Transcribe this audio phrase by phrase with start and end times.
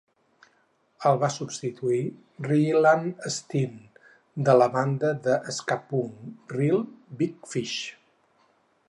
[1.09, 1.99] El va substituir
[2.47, 3.77] Ryland Steen,
[4.49, 6.83] de la banda de ska-punk Reel
[7.21, 7.79] Big Fish.